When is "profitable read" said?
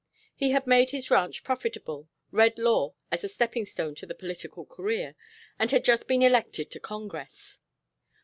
1.43-2.57